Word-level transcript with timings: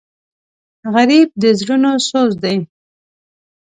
غریب 0.93 1.29
د 1.41 1.43
زړونو 1.59 1.91
سوز 2.07 2.31
دی 2.43 2.57